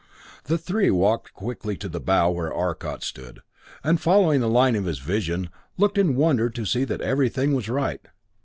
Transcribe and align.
The 0.45 0.57
three 0.57 0.89
walked 0.89 1.31
quickly 1.35 1.77
to 1.77 1.87
the 1.87 1.99
bow 1.99 2.31
where 2.31 2.51
Arcot 2.51 3.03
stood, 3.03 3.41
and 3.83 4.01
following 4.01 4.41
the 4.41 4.49
line 4.49 4.75
of 4.75 4.85
his 4.85 4.97
vision, 4.97 5.51
looked 5.77 5.99
in 5.99 6.15
wonder 6.15 6.49
to 6.49 6.65
see 6.65 6.85
that 6.85 7.01
everything 7.01 7.53
was 7.53 7.69
right. 7.69 8.01